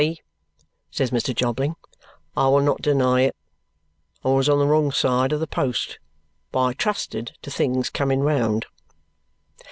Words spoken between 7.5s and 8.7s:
things coming round."